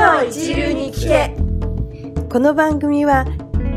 [0.00, 1.36] 超一流に聞け
[2.30, 3.26] この番組は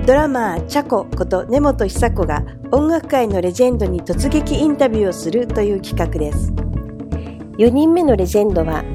[0.07, 6.53] ドラマーチャコこと根本久子が音楽界のレジェンドに突撃インタビューをするという企画です
[7.57, 8.85] 4人目のレジェンドは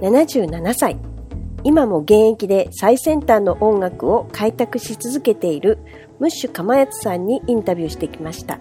[0.00, 0.96] 77歳
[1.64, 5.80] 今も現役で最先端の音楽を開拓し続けている
[6.20, 8.60] ムッシュかまやつさんにインタビューしてきました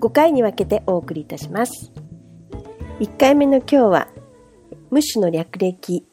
[0.00, 1.92] 5回に分けてお送りいたします
[3.00, 4.08] 1回目の今日は
[4.90, 6.06] ムッシュの略歴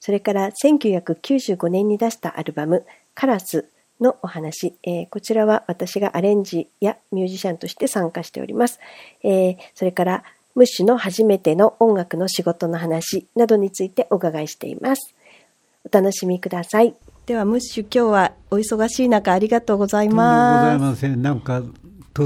[0.00, 3.68] それから1995年に出したアルバムカラス
[4.00, 8.80] のお話、えー、こちらは私がアレンジやミュージシャンとして参加しております。
[9.22, 15.14] えー、それからムッシュの初めての音楽の仕事の話などについてお伺いしています。
[15.84, 16.94] お楽しみください。
[17.26, 20.78] ではムッシュ今日はお忙しい中ありがとうございます。
[20.78, 21.22] ございません。
[21.22, 21.62] なんか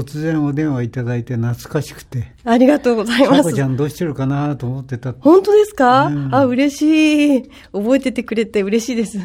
[0.03, 2.33] 突然お電話いただいて懐かしくて。
[2.43, 3.53] ありがとうございます。
[3.53, 5.13] ちゃんどうしてるかなと思ってた。
[5.13, 7.49] 本当ですか、うん、あ、嬉しい。
[7.71, 9.19] 覚えててくれて嬉しいです。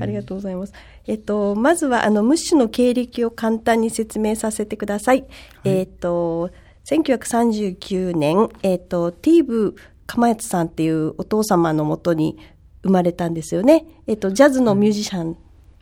[0.00, 0.72] ありがとうございます。
[1.06, 5.20] えっと、まずは、あの、ムッシュの経歴を簡単に説明させてください。
[5.20, 5.28] はい、
[5.64, 6.50] えっと、
[6.86, 12.38] 1939年、えっと、ティーブ・カマヤツさんっていうお父様のもとに
[12.82, 13.84] 生まれたんですよね。
[14.06, 15.36] えっと、ジャズのミュージシャン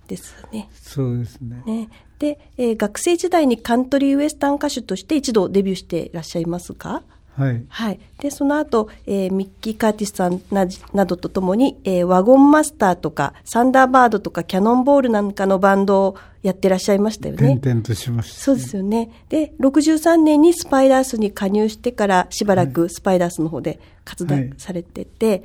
[0.08, 0.68] ですね。
[0.72, 1.62] そうですね。
[1.66, 1.88] ね
[2.24, 7.02] で、えー、学生時代にカントリーウエスタン歌手として一度デビューしていらっしゃいますか
[7.36, 7.62] はい。
[7.68, 8.00] はい。
[8.18, 17.56] で、その後、えー、ミッキー・カーティスさんななどとともに、えー、ワゴンマスターとか、サンダーバードとか、キャノンボールなんかのバンドをやってらっしゃいましたよね。
[17.56, 19.10] 転々としました、ね、そうですよね。
[19.28, 25.42] で、63年にスパイダースに加入してから、しばらくスパイダースの方で活動されてて、はい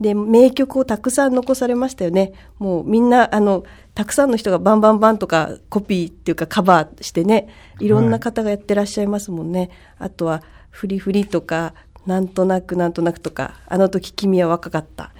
[0.00, 2.32] で、名曲をたくさん残されましたよね。
[2.58, 7.48] もうみんな、あの、たくさんの人がバンバンバンとかコピーっていうかカバーしてね、
[7.80, 9.70] いろんな方がやってらっしゃいますもんね。
[9.98, 11.74] はい、あとは、フリフリとか、
[12.06, 15.12] なんとなくなんとなくとか、あの時君は若かった。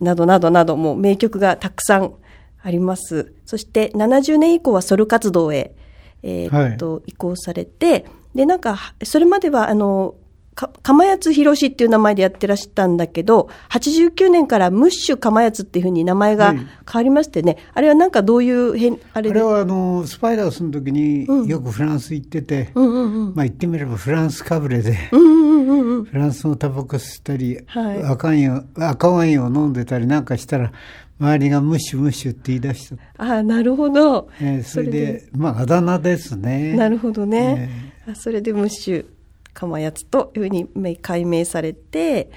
[0.00, 2.14] などなどなど、もう名曲がたくさん
[2.62, 3.34] あります。
[3.44, 5.74] そして70年以降はソル活動へ、
[6.22, 10.14] えー、っと、はい、移行されて、で、なんか、それまでは、あの、
[10.58, 30.72] か、釜谷博士っていう名前でやってらしたんだけど、89年からムッシュ釜谷っていうふうに名前が変わりましてね、はい、あれはなんかどういう変、あれあれはあの、スパイダースの時によくフランス行ってて、うんうんうん、まあ言ってみればフランスかぶれで、うんうんうん、フランスのタバコ吸ったり、はい、赤ワイン赤ワインを飲んでたりなんかしたら、
[31.20, 32.96] 周りがムッシュムッシュって言い出した。
[33.24, 34.28] ああ、なるほど。
[34.40, 36.74] えー、それでまああだ名ですね。
[36.74, 37.70] なるほどね。
[38.08, 39.17] えー、それでムッシュ。
[39.58, 42.30] 釜やつというふうに解明されて、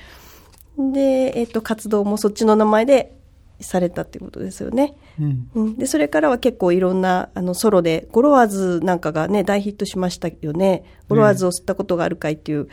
[0.77, 3.13] で、えっ、と、活動もそっちの名前で
[3.59, 4.95] されたっていうことですよね。
[5.53, 10.83] うん、で、それからは結構いろんな、あの、ソロで、ゴロワーズなんかがね、大ヒットしましたよね。
[11.09, 12.67] ゴロワーズを吸ったことがあるかいっていう、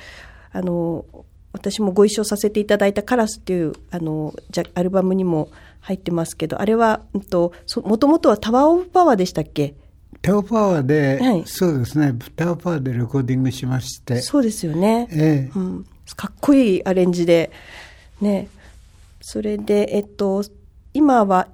[0.53, 1.05] あの、
[1.53, 7.53] 私もご一緒させていただいたカラスっていう、あの、じゃ、アルバムにも入ってますけど、あれは、うんと、
[7.85, 9.75] もともとはタワーオブパワーでしたっけ？
[10.23, 14.21] タオパワーで、はい、そうですね、タオパワーでレコーディングしまして。
[14.21, 15.09] そうですよね。
[15.11, 15.87] ええうん、
[16.17, 17.51] かっこいいアレンジで、
[18.21, 18.49] ね。
[19.21, 20.45] それで、えっと、
[20.95, 21.49] 今は、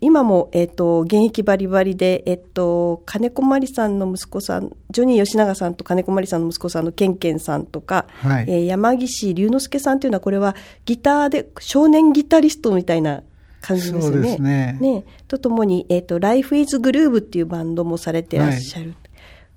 [0.00, 10.54] 今も、えっと、現役バリバリで、えっと、金子まりさんの息子さん、ジョニー吉永さんと金子まりさんの息子さんのケンケンさんとか、はい、えー、山岸龍之介さんというのは、これは
[10.84, 13.22] ギターで、少年ギタリストみたいな
[13.64, 14.12] 感じですね。
[14.12, 14.78] そうですね。
[14.80, 18.94] ねとともに、えっ、ー、と、Life is Groove っていうバンドもされてらっしゃる、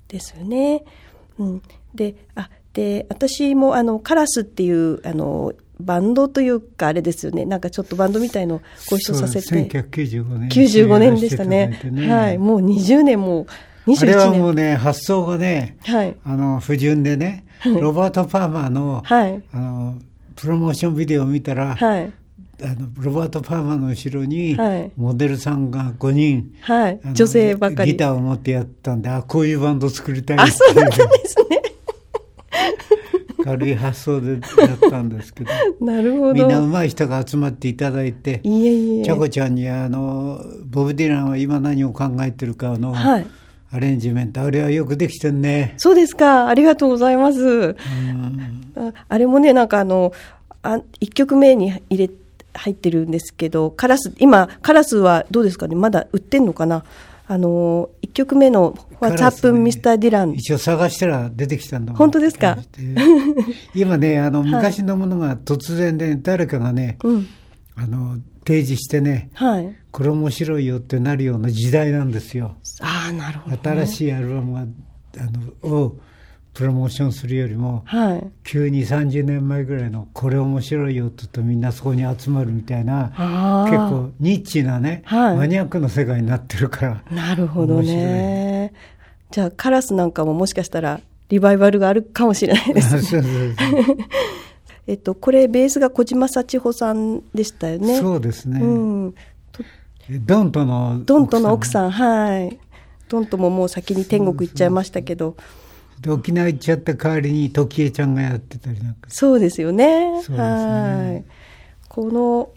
[0.07, 0.84] ですよね。
[1.38, 1.62] うん。
[1.94, 7.45] で、あ、で、私もあの、カラスっていう、あの、バンドというか、あれですよね。
[7.45, 9.69] なんかちょっとバンドみたいのご一緒させて。
[9.69, 10.50] 1995年。
[10.50, 11.79] 95年でしたね。
[11.84, 12.38] ねはい。
[12.38, 13.45] もう20年も、
[13.85, 14.00] 21年。
[14.00, 16.16] あれはもうね、発想がね、はい。
[16.24, 19.44] あの、不純でね、ロバート・パーマーの、はい。
[19.51, 19.95] あの、
[20.35, 22.12] プロモーションビデオを見たら、はい。
[22.63, 24.57] あのロバート・パーマの後ろに
[24.95, 27.91] モデルさんが5人、はい、女性ばかり。
[27.91, 30.40] ギターを持ってやったんであこういうバンド作りたい。
[30.40, 31.62] あそうだったんですね。
[33.44, 35.51] 軽い発想でやったんですけど。
[35.85, 36.34] なるほど。
[36.34, 39.04] みんな上手い人が集まっていただいていえいえ。
[39.04, 43.27] ちゃこちゃんにあのボブ・ディランは今何を考えてるかの、はい、
[43.71, 45.75] アレンジメントあれはよくできてんね。
[45.77, 46.48] そうですか。
[46.48, 47.75] ありがとうございます。
[48.75, 50.12] ああれもねなんかあの
[50.63, 52.26] あ1曲目に入れて
[52.57, 55.75] 入ってるんですけど、カラス、今、カラスはどうですかね？
[55.75, 56.83] まだ売ってんのかな？
[57.30, 60.00] あの、1曲目の What's Up, Mr.
[60.00, 62.57] Dylan、一応探したら出てきたんだ本当ですか？
[63.75, 67.27] 今ね、あの、昔のものが突然で、ね、誰かがね、うん、
[67.75, 72.56] あの、提示してね、はい、これ面白いよってなるような時代なんですよ。
[72.80, 74.65] ああ、なるほど、ね、新しいアルバムが、あ
[75.65, 76.00] の、を
[76.57, 83.12] プロモーションするよりも、はい、急に30年前ぐらいのこれ面白いよって言うとみんなそこに集まるみたいな
[83.69, 88.74] 結構ニッチなね、はい、マニアックの世界になってるからなるほどね。
[89.30, 91.00] じゃあカラスなんかももしかしたら
[91.30, 93.01] リバイバルがあるかもしれないですね。
[93.04, 93.98] そうそうそう。
[94.88, 98.00] えっとこれベースが小島幸穂さんでしたよね。
[98.00, 99.15] そうですね、うん、
[100.09, 101.92] ドントのドントの奥さん。
[101.92, 102.57] はい。
[103.09, 105.38] ドントももう先に天国行っちゃいましたけど
[106.01, 109.09] で沖縄行っちゃった代わりに時江ちゃんがやってたりなんか。
[109.09, 111.25] そうですよね、ね、はい。
[111.89, 112.49] この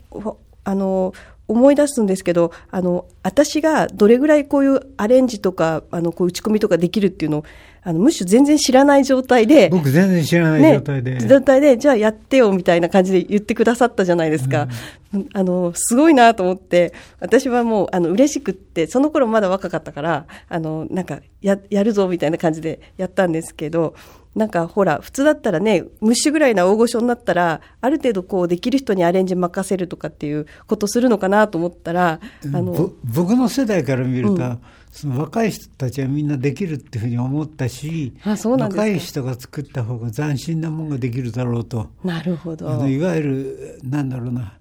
[0.64, 1.12] あの
[1.50, 7.44] 思い出すんですけどあの私がどれぐらいこういうアレンジとかあのこう打ち込みとかできるっていうのを
[7.82, 14.68] あのむしろ全然知らない状態で僕全然知らない状態で、ね、状態でじゃあやってよみたいな感じで言ってくださったじゃないですか、
[15.14, 23.94] うん、あのすごいなと思って私はもうあの嬉しくってその頃まだ若かったからあのなんかややるぞみたいな感じでやったんですけど
[24.34, 34.60] なんかほら、普通だったらね、ムッシュぐらいな大御所になったら、ある程度こう、できる人にアレンジ任せるとかっていうことするのかなと思ったら、あの僕の世代から見ると、うん、
[34.92, 41.90] その若い人たちはみんなできるっていうふうに思ったし、あそうなん若い人が作った方が斬新なものができるだろうと。
[42.04, 42.86] なるほど。
[42.86, 44.54] いわゆる、なんだろうな。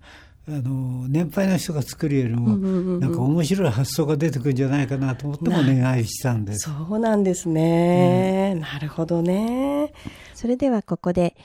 [0.51, 2.57] あの年配の人が作るよりも、
[2.99, 6.69] なんか面白い発想が出てくるんじゃないかなと思ってもお願いしたんです。
[6.69, 9.93] そうなんですね、うん、なるほどね。
[10.33, 11.35] それではここで、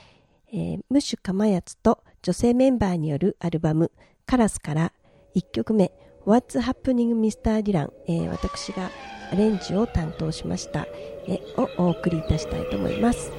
[0.51, 3.91] えー、ムッシュかまやつと女性メンバーによるアルバム
[4.25, 4.91] 「カラス」から
[5.35, 5.91] 1曲目
[6.25, 7.61] 「What's Happening Mr.
[7.61, 8.89] Dylan、えー」私が
[9.31, 10.87] アレンジを担当しました、
[11.27, 13.31] えー、をお送りいたしたいと思います。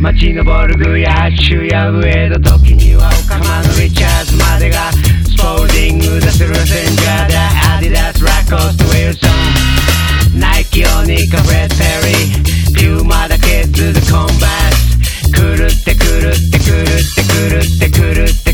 [0.00, 12.74] 街のボルグやハッシュやウェイド時にはオカマのリチャーズまでがスポールディングザスルセンジャーでアディダスラコストウィルソンナイキオニカフレッドペリー。
[12.74, 15.32] ピューマだけズズコンバース。
[15.36, 18.49] 狂って狂って狂って狂って狂って狂って。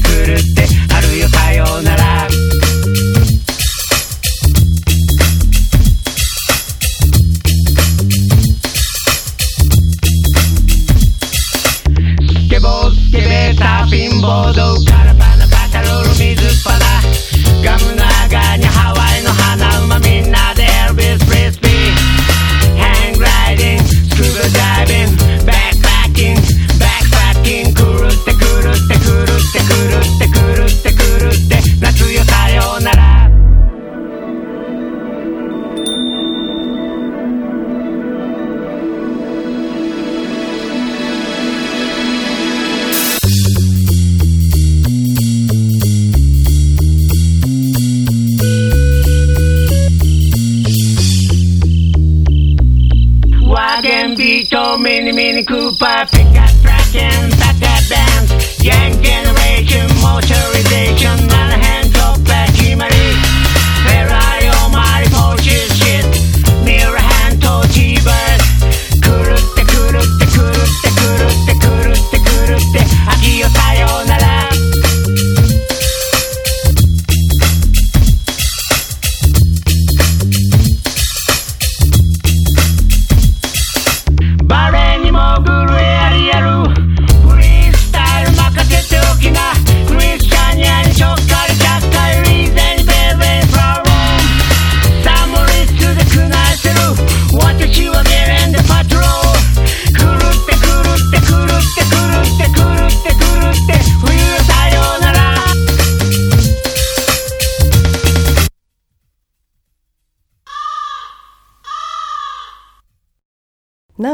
[54.47, 56.27] ビートミニミニクーパーピ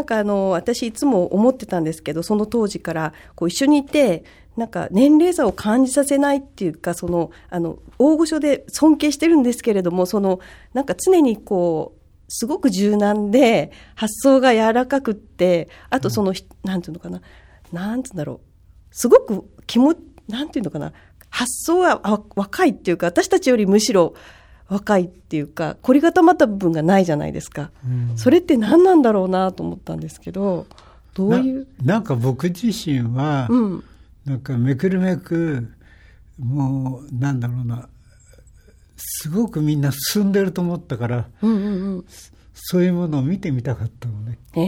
[0.03, 4.25] なんかあの、私いつも思ってたんですけど、その当時からこう一緒にいて、
[4.57, 10.41] なんか年齢差を感じさせないっていうか、その、あの、大御所で尊敬してるんですけれども、その、
[10.75, 17.23] なんか常にこう、すごく柔軟で、発想が柔らかくって、あとその、うん、なんていうのかな、
[17.71, 18.41] なんていうんだろう、
[18.91, 19.95] すごく気も、
[20.29, 20.93] なんていうのかな、
[21.31, 22.01] 発想は
[22.35, 24.15] 若いっていうか、私たちよりむしろ
[24.73, 30.67] 若いっていうか凝り固まった部分がないじゃないですか、うん、それって何なんだろうなと思ったんですけど
[31.15, 31.67] どういう？
[31.83, 33.85] なんか僕自身は、うん、
[34.25, 35.69] なんかめくるめく
[36.39, 37.89] もうなんだろうな。
[38.97, 42.05] すごくみんな進んでると思ったから、うんうんうん、
[42.55, 44.39] そういうものを見てみたかったのね。
[44.55, 44.63] へ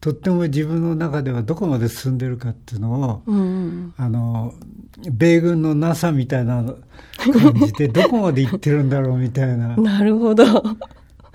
[0.00, 4.54] とっても自分の中ではどこまで進んでるかっていうのを、うん、あの
[5.10, 9.76] 米軍の NASA みたいな感じで どこまで行ってるんだろうみたいな。
[9.76, 10.44] なるほど。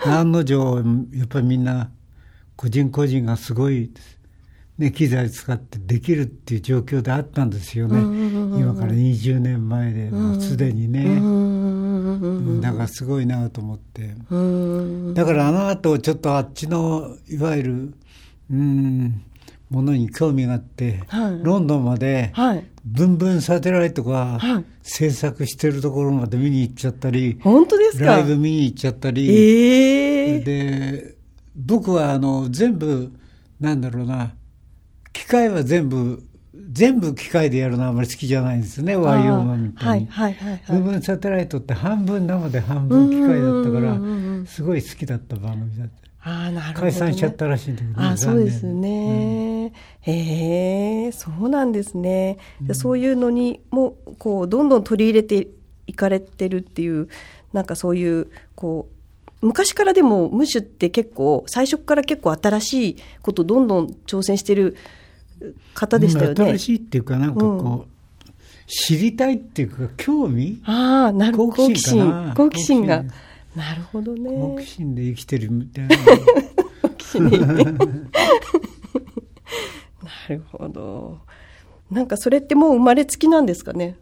[0.05, 0.83] 案の定
[1.13, 1.89] やっぱりみんな
[2.55, 3.91] 個人個人がすごい
[4.77, 7.97] ね、機材使ってできるっていう状況であったんですよね、
[8.59, 11.17] 今から20年前で、もうすでにね、
[12.61, 14.15] だからすごいなと思って、
[15.13, 17.93] だからあの後ちょっとあっちのいわゆる
[18.51, 19.21] うん
[19.69, 22.31] ものに興味があって、はい、ロンドンまで、
[22.85, 24.39] ブンブンサテライトが
[24.83, 28.05] 制作してるところまで見に行っちゃったり、本当ですか？
[28.05, 31.15] ライブ見に行っちゃったり、えー、で
[31.55, 33.11] 僕はあの全部
[33.59, 34.35] なんだろうな
[35.13, 36.23] 機械は全部、
[36.71, 40.07] 全部機械でやるのはあまり好きじゃないんですね、ワイオマみたいに。
[40.07, 46.05] はいはいはい、部分サテライトって半分生で半分機械だったから、すごい好きだった番組だった。
[46.27, 49.71] あなるほど、ね、解散しちゃったらしいんだけど、ね、あそうですね、
[50.07, 55.47] うん、へえそうなんですね、うん、そういうのにもこうどんどん取り入れて
[55.85, 57.09] いかれてるっていう
[57.53, 58.89] なんかそういうこ
[59.41, 64.75] う昔からでもムッシュって結構最初から結構新しいことどんどん挑戦してる
[65.73, 66.45] 方でしたよね。
[66.45, 67.85] 新しいっていうかなんかこう、うん、
[68.67, 70.61] 知りたいっていうか興味？
[70.65, 71.53] ああなるほど。
[71.53, 72.33] 好奇心。
[72.35, 73.03] 好奇心が。
[73.55, 74.29] なるほどね。
[74.29, 75.95] 好奇心で生きてるみたいな。
[76.81, 77.53] 好奇心でな
[80.29, 81.19] るほど。
[81.91, 83.95] なんかそれってもう生まれつきなんですかね？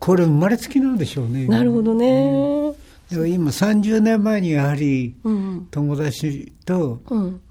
[0.00, 1.46] これ生まれつきなんでしょうね。
[1.46, 2.74] なるほどね、
[3.12, 3.32] うん。
[3.32, 5.14] 今30年前にやはり
[5.70, 7.00] 友達と、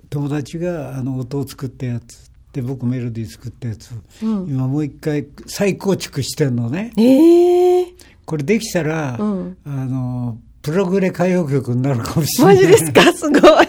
[0.10, 3.92] 友達があの音を作ったやつで僕メロディー作ったやつ、
[4.24, 7.86] うん、今もう一回再構築してんのね、えー、
[8.26, 12.56] これできたら、うん、あのプログレ歌謡曲になるかもしれない。
[12.56, 13.02] マジですか？
[13.12, 13.68] すごい。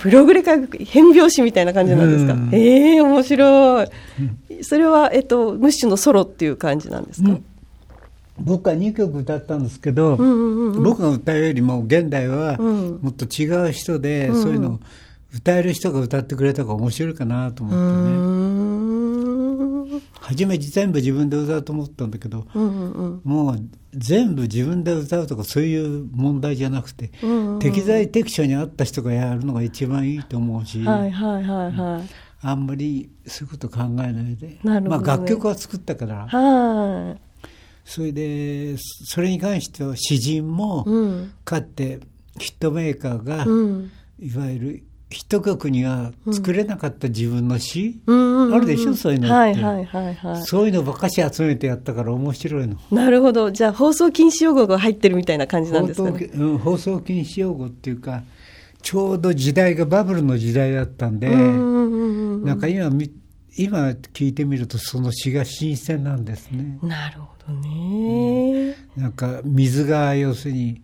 [0.00, 3.88] プログレ歌謡曲変拍子みたいな感じなんですか、うん、ええー、面白い、
[4.62, 7.38] それは、えっと、ムッシュのソロっていう感じなんですか、
[8.38, 14.80] 僕は2曲歌ったんですけど、僕が歌うよりも現代はもっと違う人で、うん、そういうのを
[15.34, 18.14] 歌える人が歌ってくれた方が面白いかなと思ってね。
[20.20, 23.58] 初め全部自分で歌うと思ったんだけど、うんうん、もう
[23.92, 32.08] 全部自分で歌うとかそういう問題じゃなくて、うんうん、適材適所に合った人がやるのが一番いいと思うし、はいはいはいはい、
[32.40, 36.26] あんまりそういうこと考えないで、ね、まあ、楽曲は作ったから。
[36.28, 37.20] はい。
[37.84, 42.00] それでそれに関しては詩人も、うん、かって
[42.38, 52.76] ヒットメーカーが、うん、いわゆるヒット曲には作れなかった自分の詩、うん、あるでしょ、そういうのって、はいはいはいはい、そういうのばっかし集めてやったから面白いの。
[52.90, 53.52] なるほど。
[53.52, 56.30] じゃあ放送禁止用語が入ってるみたいな感じなんですかね？
[56.36, 58.24] 放,、うん、放送禁止用語っていうか
[58.82, 62.90] ちょうど時代がバブルの時代だったんで、なんか今
[63.56, 63.78] 今
[64.12, 66.78] 聞いてみるとその詩が新鮮なんですね。
[66.82, 70.82] なるほどね、うん、なんか水が要するに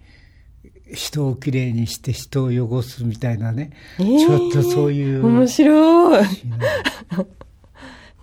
[0.95, 5.27] 人をきれいにして人を汚すみたいなね、えー、ちょっとそういう。
[5.27, 6.25] 面白い。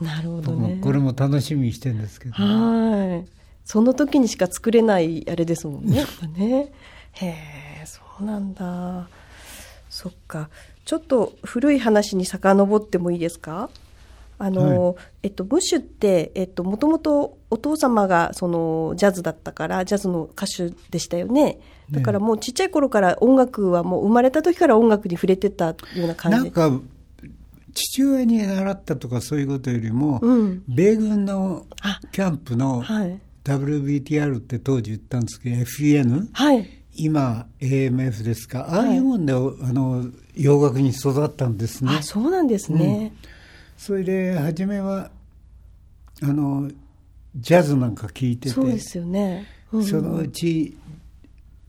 [0.01, 0.79] なるほどね。
[0.81, 2.33] これも楽しみにしてるんですけど。
[2.33, 3.27] はい。
[3.65, 6.71] その時にしか作れないあれですもんね やっぱね。
[7.13, 7.25] へ
[7.81, 9.07] えそうなんだ。
[9.89, 10.49] そっか。
[10.85, 13.69] ちょっと古い話に遡ってもいいですか？
[14.39, 21.59] あの、はい、えっと、ブッシュって、えっと、もともとお父様がそのジャズだったからジャズの歌手でしたよね
[21.91, 26.37] だからもうちっちゃい頃から音楽はもう生まれた時から音楽に触れてたような感じ。
[26.37, 26.79] なんか
[27.73, 31.65] 父親に習ったとかそういうことよりも、うん、米軍の
[32.11, 32.83] キャンプの
[33.43, 38.67] WBTR って当時言ったんですけど FEN、はい、今 AMF ですか？
[38.69, 41.91] ああいうもんで、はい、あの洋楽に育ったんですね。
[41.99, 43.29] あそうなんですね、うん。
[43.77, 45.11] それで初めは
[46.23, 46.69] あの
[47.35, 50.75] ジャズなんか聴いててそうですよね、うん、そのうち、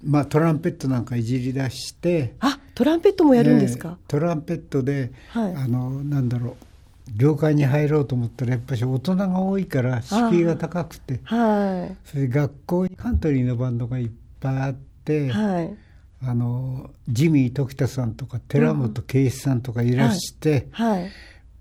[0.05, 6.69] まあ、トランペットなんかいじり出してあトランペットもやるんですか、トランペットで、はい、あのなんだろう
[7.17, 14.75] 業界に入ろうと思ったらやっぱり大人が多いから敷居が高くて、はい、それで学校にカントリーのバンドがいっぱいあっ
[15.05, 15.77] て、はい、
[16.23, 21.11] あのジミー時田さんとか寺本圭一さんとかいらして、うんはい、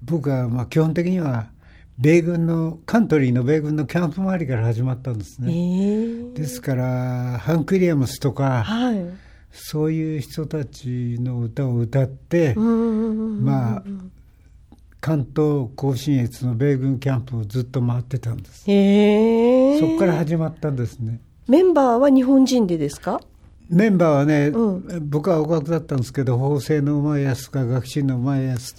[0.03, 1.47] 僕はまあ基本的には
[1.99, 9.03] 米軍のカントリーの米軍のキャンプ周りから始まったんですね、えー、ですからハンク・ウィリアムスとか、はい、
[9.51, 13.83] そういう人たちの歌を歌って、まあ
[14.99, 21.21] 関東甲信越の米軍キャンプをずっと回ってたんです、えー、そこから始まったんですね。
[21.47, 23.21] メンバーは日本人でですか？
[23.69, 28.75] メンバーはね、うん、僕は音楽だったんですけど法政のうまいやつか学習のうまいやつ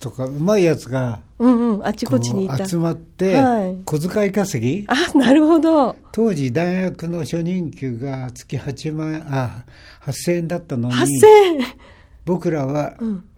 [0.00, 4.86] とかうまいやつが、うんうん、あちこちに集まって、はい、小遣い稼ぎ？
[4.88, 5.96] あなるほど。
[6.12, 9.64] 当時大学の初任給が月8万円あ
[10.04, 11.60] 8000円だったのに8000円。
[12.24, 12.96] 僕らは、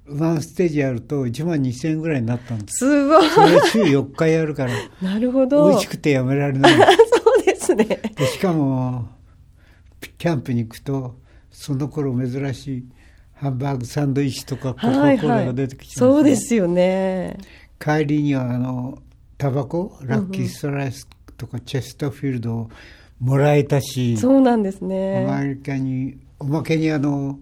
[0.08, 2.78] ワンステージやると1万2000円ぐらいになったんです。
[2.78, 3.28] すごい。
[3.28, 5.68] それ週4日やるから なるほど。
[5.68, 6.72] 美味しくてやめられない。
[6.74, 7.84] そうですね。
[8.16, 9.08] でしかも
[10.16, 11.16] キャンプに行くと
[11.50, 12.84] その頃珍しい
[13.40, 17.38] ハンバーグサンドイッチとかコカ・コーラが出てきて、ねはいはい、そうですよね。
[17.78, 18.98] 帰りにはあの
[19.36, 22.70] タバコラッキーストライスとかチェストフィールドを
[23.20, 25.26] もらえたし、そうなんですね。
[25.30, 27.38] アメリカにおまけにあの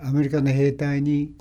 [0.00, 1.32] アメリカの兵隊に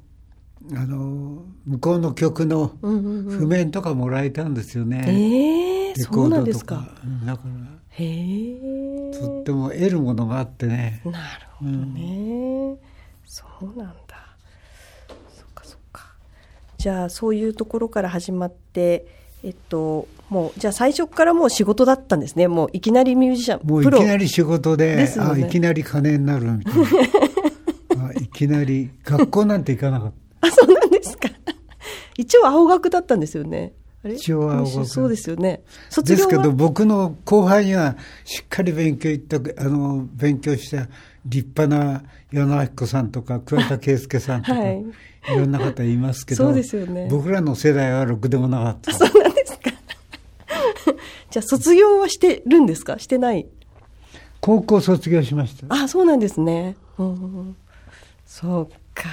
[0.75, 6.87] あの向こうの曲の譜面とかもらえたんですよね、うんうんうん、えー、そうなんですか。
[7.25, 7.49] だから
[7.89, 11.01] へえとっても得るものがあってね。
[11.05, 11.17] なる
[11.53, 12.77] ほどね、うん、
[13.29, 14.35] そうなんだ。
[15.37, 16.15] そっかそっか。
[16.79, 19.05] じゃあそういうところから始まって
[19.43, 22.47] えっともうじゃあ最初からもう仕事だったんですね。
[22.47, 28.07] もういきなりミュージシャンもういきなり仕事で、ね、あいきなり金になるみたいな。
[28.09, 30.47] あいきなり学校なんて行かなかった。
[30.47, 31.29] あ、そうなんですか。
[32.17, 33.73] 一応青学だったんですよね。
[34.05, 34.85] 一応青学。
[34.85, 35.61] そうですよね。
[36.03, 40.87] ですけど僕の後輩にはしっかり勉強いった、あの、勉強した
[41.25, 44.85] 立派な与那彦さんとか桑田佳祐さんとか、はい、い
[45.37, 47.07] ろんな方いますけど、そうですよね。
[47.11, 48.93] 僕らの世代はろくでもなかった。
[48.93, 49.71] そうなんですか。
[51.29, 52.99] じゃあ卒業はしてるんですか？
[52.99, 53.47] してない？
[54.39, 55.67] 高校卒業しました。
[55.69, 56.77] あ、そうなんですね。
[56.97, 57.55] うん、
[58.25, 58.65] そう
[58.95, 59.09] か。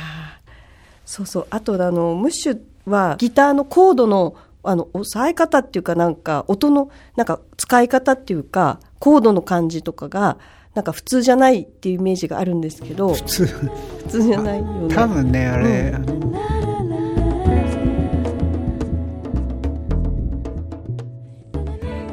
[1.04, 4.36] そうそうあとあのムッシュはギターのコードの
[4.68, 10.38] あの押さえ方っていうかなんか音のなんか使い方っていうかコードの感じとかが
[10.74, 13.46] なんか普通じゃないっていうイメージがあるんですけど普通？
[13.46, 13.70] 普
[14.08, 14.94] 通じゃないよね。
[14.94, 15.98] 多分ねあれ、う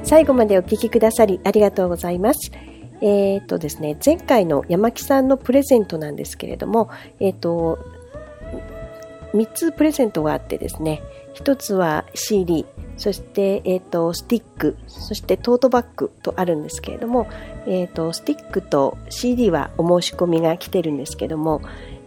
[0.01, 2.51] ん、最後までお聞きくださりありがとうございます。
[3.01, 7.79] えっ、ー、とですね前回の山木さんのプレゼントなんですけれどもえっ、ー、と
[9.33, 11.01] 3つプレゼントがあってですね、
[11.35, 12.65] 1つは CD、
[12.97, 17.27] そして、え、ー、と、スティック、そしてトートバッグとあるんですけれども、
[17.65, 21.61] え、ー、と、スティックと CD はお申し込みが来てるんですけども、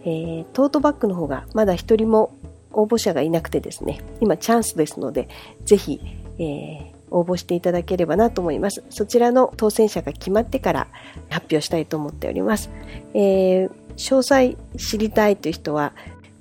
[0.05, 2.33] えー、トートバッグの方がまだ一人も
[2.71, 5.27] 応募者がいなくてですね、今チャンスですので、
[5.65, 5.99] ぜひ、
[6.39, 8.83] えー、応募していただければなと思います。
[8.89, 10.87] そちらの当選者が決まってから
[11.29, 12.69] 発表したいと思っております。
[13.13, 15.93] えー、詳細知りたいという人は、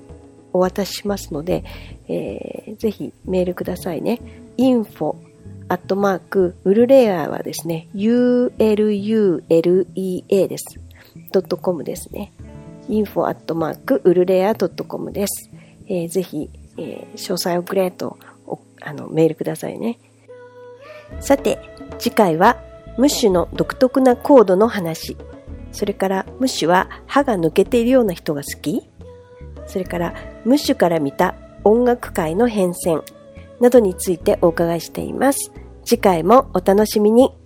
[0.54, 1.64] お渡ししますので、
[2.08, 4.20] えー、ぜひメールくださいね。
[4.58, 5.16] info
[5.72, 9.40] アットマーク、ウルレアはですね、ululea
[10.28, 10.81] です。
[11.32, 12.34] info.com ですね。
[12.90, 15.50] info アットマークウルレア .com です。
[15.88, 18.18] えー、ぜひ、えー、詳細をくれと
[18.82, 20.00] あのメールくださいね。
[21.20, 21.60] さて、
[22.00, 22.58] 次回は
[22.98, 25.18] ムッシュの独特なコードの話。
[25.72, 28.90] それからムッシュは歯が抜けているような人が好き
[29.68, 30.14] それから
[30.44, 33.04] ムッシュから見た音楽界の変遷
[33.62, 35.52] などについてお伺いしています。
[35.86, 37.41] 次回もお楽しみに。